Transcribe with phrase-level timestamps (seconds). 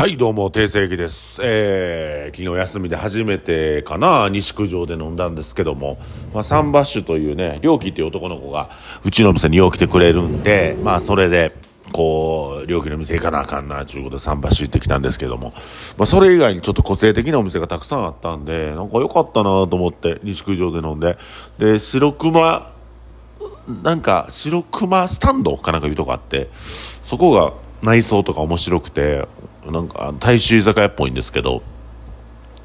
[0.00, 1.42] はい、どうも、定世紀です。
[1.44, 5.98] えー、昨日休みで初めてかな、西九条で飲んだんですけども、
[6.32, 8.70] まあ、サンバッシュというね、良樹っていう男の子が、
[9.04, 11.54] うちの店によう来てくれるんで、まあ、それで、
[11.92, 15.52] こう、良樹の店行かなあかんな、ということでサンバッシュ行ってきたんですけども、
[15.98, 21.18] まあ、それ以外にちょっと個性的なお店がたくさんあったんで、なんか良かったなと思って、西九条で飲んで、
[21.58, 22.72] で、白熊、
[23.82, 29.28] なんか、白熊スタンドかなんかいうとこあって、そこが内装とか面白くて、
[29.66, 31.62] なんか、大衆居酒屋っぽいんですけど、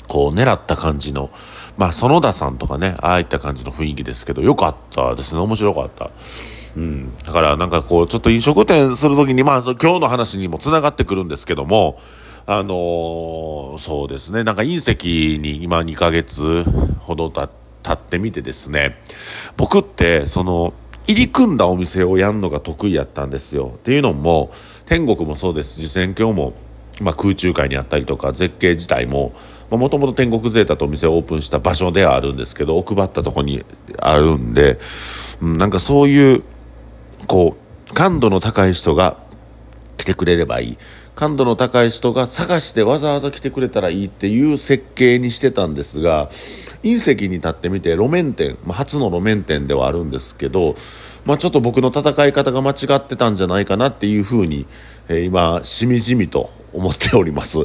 [0.08, 1.32] こう、狙った感じの、
[1.78, 5.42] まあ、園田さんとかね、ああいった感じの雰囲気ですけど、良かったですね。
[5.42, 6.12] 面白かった。
[6.78, 7.18] うん。
[7.26, 12.00] だから、なんかこう、ちょっと飲食店するときに、まあ、今日の話にも繋がってくるんですけども、
[12.48, 16.64] あのーそうですね、なんか隕石に今2ヶ月
[17.00, 17.50] ほどた
[17.82, 19.02] 経ってみてですね、
[19.58, 20.74] 僕って、その、
[21.08, 23.74] 入り組んだお店をやるのが得意やったんですよ。
[23.76, 24.52] っていうのも、
[24.86, 26.54] 天国もそうですし、選挙も、
[27.02, 29.34] まあ、空中海にあったりとか、絶景自体も、
[29.70, 33.66] もともと天国ゼータとお店をオープンした場所ではあるんですけど、奥ばったとこに
[34.00, 34.80] あるんで、
[35.42, 36.44] うんなんかそういう、
[37.28, 37.58] こ
[37.90, 39.18] う、感度の高い人が
[39.98, 40.78] 来てくれればいい。
[41.16, 46.30] 感度の高い人が探してわざわざ来てくれたらいいっていう設計にしてたんですが、
[46.84, 50.76] 隕石に立ってみて路面店、まあ、初の路面店ではあるんですけど、
[51.24, 54.68] まあ、ちょっと僕の戦い方が間違ってたんじゃないかなっていうふうに、
[55.08, 57.60] えー今、しみじみと思っております。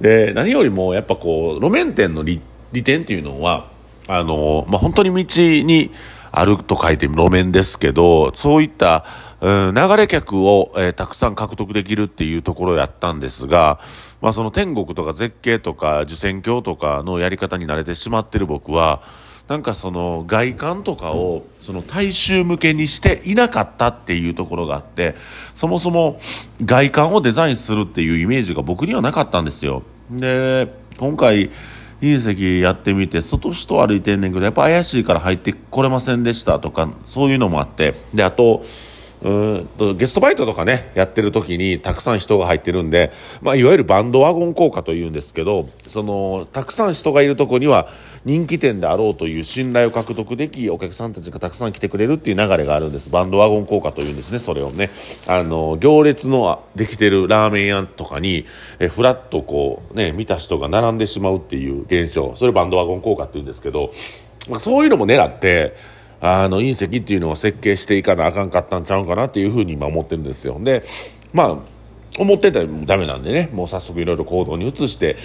[0.00, 2.40] で、何よりもやっぱこう、路面店の利
[2.84, 3.70] 点っていうのは、
[4.08, 5.90] あの、まあ、本当に道に
[6.32, 9.04] あると書いて路面ですけど、そういった、
[9.40, 13.80] うん、流れ客を、えーたくさん獲得できるっていうところやったんですが、
[14.20, 19.02] まあその天国とか絶景とか受選鏡とかのやり方に慣れてしまってる僕は、
[19.48, 25.14] なんかその外観とかをその大衆向けにしていなかったっていうところがあって、
[25.54, 26.18] そもそも
[26.64, 29.82] 外観をデザインするっていうイメージが僕にはなかったんですよ。
[30.10, 31.50] で、今回、
[32.00, 38.62] 隕石やってみて、外人歩いてんねんけど、やっぱ怪しいから入ってこれませんでしたとか、そういうのもあって、で、あと、
[39.26, 47.88] うんとゲストバイトとかね、やってる時にたくさん人が入ってるんで、まあ、いわゆるバンドワゴン効果というんですけど、その、たくさん人がいるとこには
[48.24, 53.10] 人気店であろうという信頼を獲得でき、お客さんたちがたくさん来てくれるっていう流れがあるんです。
[53.10, 54.90] バンドワゴン効果というんですね、それをね。
[55.26, 58.46] あの、行列のできてるラーメン屋とかに、
[58.78, 62.36] え、ふらっとこう、ね、見た人が並んでしまうっていう現象。
[62.36, 63.90] それバンドワゴン効果って言うんですけど、
[64.48, 65.74] まあ、そういうのも狙って、
[66.20, 70.58] あの、隕石っていうのを設計していかなあかんかったんちゃうかなっていうふうに今思ってるんですよ。
[70.60, 70.82] で、
[71.32, 71.56] まあ、
[72.18, 75.16] 思ってたらダメなんでね、もう早速いろいろ行動に移して、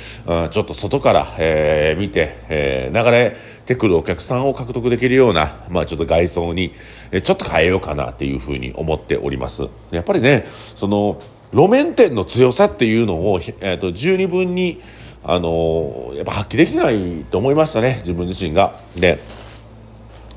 [0.52, 6.74] ちょっと外から、えー見て、えー流れてくるお客さんを獲得できるような、まあちょっと外装に、
[7.24, 9.68] ちょっと変えようかなっていうふうに思っております。
[9.92, 11.20] やっぱりね、その、
[11.54, 14.82] 路面店の強さっていうのを、えーと、十二分に、
[15.24, 18.80] あのーやっぱ発揮できてないと思いましたね、自分自身が。
[18.98, 19.20] で、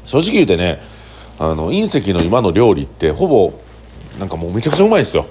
[0.05, 0.81] 正直言うてね
[1.39, 3.53] あの隕石の今の料理ってほぼ
[4.19, 5.27] なんかもうめちゃくちゃうまいですよ。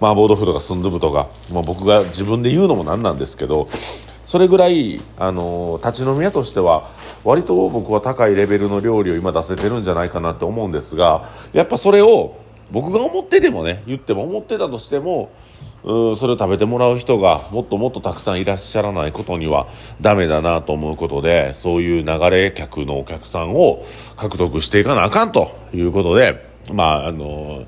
[0.00, 3.68] 麻婆豆腐とかスンドゥブとか、まあ、僕が自分で言うのもなんなんですけど
[4.24, 6.90] それぐらいあの立ち飲み屋としては
[7.22, 12.36] 割と僕は高いレベルの料理を今出せてるんじゃないかなって思うんですがやっぱそれを
[12.72, 15.30] 僕が思っててもね言っても思ってたとしても
[15.84, 19.68] うんそれを食べてもらう人がもっともっとたくさんいらっしゃらないことには
[20.00, 23.84] ダメだなと思うことでそういう流れ客のお客さんを
[24.16, 27.66] 獲得していかなあかんということでまああの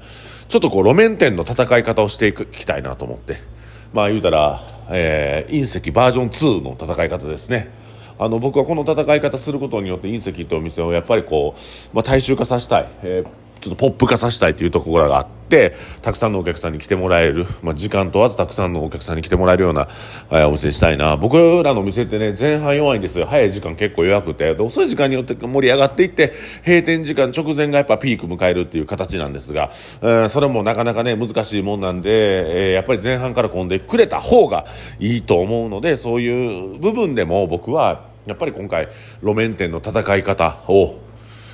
[0.49, 3.55] ちょっとこう路面店の戦い方をしていきたいなと思って。
[3.95, 4.61] まあ言うたら、
[4.91, 7.71] えー隕石バージョン2の戦い方ですね。
[8.19, 19.89] あの僕はこの戦い方することによって隕石というお店をやっぱりこう、まあ、大衆化させたい、えーちょっとポップ化させたいというところがあってたくさんのお客さんに来てもらえる、まあ、時間問わずたくさんのお客さんに来てもらえるような、
[20.31, 21.17] えーお店にしたいな。
[21.17, 23.27] 僕らのお店ってね前半弱いんですよ。
[23.27, 24.51] 早い時間結構弱くて。
[24.51, 26.33] 遅い時間によって盛り上がっていって
[26.65, 29.71] 閉店時間直前がやっぱピーク迎えるっていう形なんですが、
[30.03, 34.67] えーそれもなかなかね難しいもんなんで、えーやっぱり前半から混んでくれた方が
[34.99, 38.89] いいと思うのでそういう部分でも僕はやっぱり今回
[39.23, 40.99] 路面店の戦い方を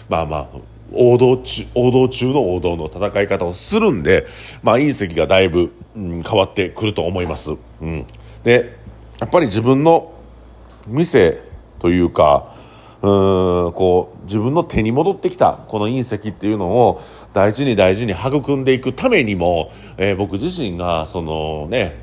[0.09, 0.59] まあまあ
[0.93, 4.27] 王道中王道中の王道の戦い方をするんで、
[4.63, 7.53] まあ、隕石がだいぶ、うん変わってくると思います。
[7.81, 8.07] うん、
[8.45, 8.79] で
[9.19, 10.13] やっぱり自分の
[10.87, 11.43] 店
[11.79, 12.55] というか
[13.03, 17.03] うんこう自分の手に戻ってきたこの隕石っていうのを
[17.33, 21.97] 大事に大事に育んでいくためにも、えー僕自身がそのね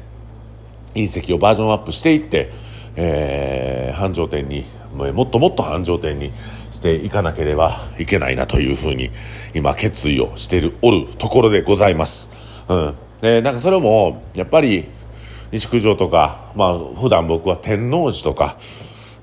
[0.96, 2.52] 隕石をバージョンアップしていって、
[2.96, 4.66] えー繁盛店に
[4.98, 6.32] もっともっと繁盛店に
[6.72, 9.12] していかなければいけないなというふうに
[9.54, 12.30] 今決意をしているおるところでございます。
[12.68, 14.86] うん、でなんかそれもやっぱり
[15.52, 18.58] 西九条とか、まあ、普段僕は天王寺とか、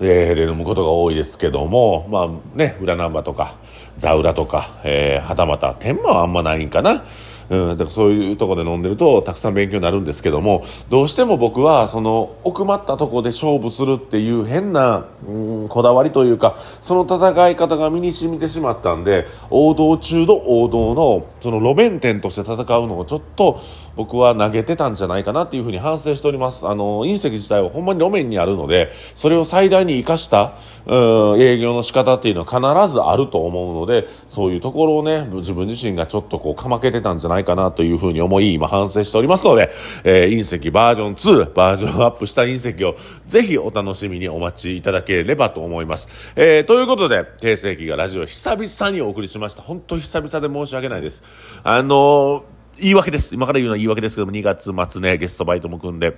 [0.00, 3.56] で飲むことが多いですけども、まあね、裏ナンバとか、
[3.96, 7.04] ザウラとか、えー、はたまた、天満はあんまないんかな。
[7.50, 23.60] うん、だからそういうところで飲んでるとたくさん勉強になるんですけどもどうしても僕はその奥まったところで勝負するっていう変な、うん、こだわりというかその戦い方が身に染みてしまったんで王道中の王道のその路面店として戦うのをちょっと
[23.96, 26.66] 僕は投げてたんじゃないかなっていうふうに反省しております。
[26.66, 30.56] あの隕石自体はほんまに路面にあるのでそれを最大に生かした、
[30.86, 39.70] うん、営業の仕方っていうのは必ずあると思うのでそういうところをね自分自身がちょっとこうかまけてたんじゃないないかなというふうに思い、今反省しておりますので、
[40.04, 42.96] えー、隕石バージョン2、バージョンアップした隕石を
[43.26, 46.08] ぜひお楽しみにお待ちいただければと思います。
[46.36, 49.62] えー、ということで、定世紀がラジオ久々にお送りしました。
[49.62, 51.22] 本当久々で申し訳ないです。
[51.62, 52.42] あのー、
[52.80, 53.34] 言い訳です。
[53.34, 56.16] 今から言うのは言い訳ですけども、2月末ね、ゲストバイトも組んで、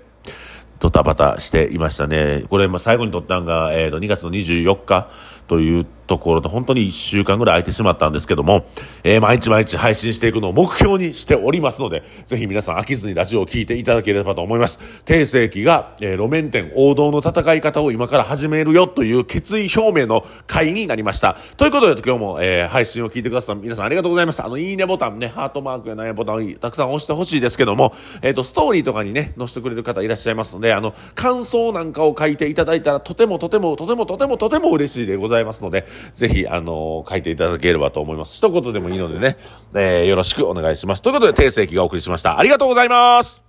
[0.78, 2.44] ドタバタしていましたね。
[2.50, 5.08] これ、最後に撮ったんが、えっ、ー、と、2月の24日
[5.48, 8.64] というところで本当に1週間ぐらい空いてしまったんですけども、
[9.02, 14.78] えー、毎日毎日配信していくのを目標にしておりますので、ぜひ皆さん飽きずにラジオを聴いていただければと思います。
[15.04, 21.36] 定世紀が、えー、路面店王道の戦い方を今から始めるよという決意表明の回になりました。
[21.56, 24.46] ということで今日も、えー、配信を聞いてくださった皆さんありがとうございました。
[24.46, 38.36] あの、いいねボタンね、ハートマークやないボタンをたくさん押してほしいですけども、えっ、と、ストーリーとかにね、載せてくれる方いらっしゃいますので、あの、感想なんかを書いていただいたらとてもとてもとてもとてもとても嬉しいでございますざいますので、ぜひ、あの書いていただければと思います。
[38.36, 39.36] 一言でもいいのでね、
[39.74, 41.02] えー、よろしくお願いします。
[41.02, 42.38] ということで、定世紀がお送りしました。
[42.38, 43.45] ありがとうございます